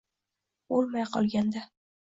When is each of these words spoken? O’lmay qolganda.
O’lmay 0.79 1.07
qolganda. 1.13 1.67